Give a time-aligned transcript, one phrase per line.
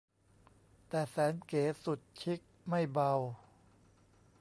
[0.89, 3.11] แต่แสนเก๋สุดชิคไม่เบา